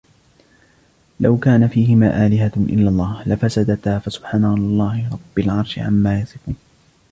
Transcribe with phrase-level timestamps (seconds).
[1.19, 6.55] لو كان فيهما آلهة إلا الله لفسدتا فسبحان الله رب العرش عما يصفون